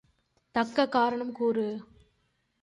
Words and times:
தக்க 0.55 0.87
காரணம் 0.89 1.31
கூறு. 1.31 1.67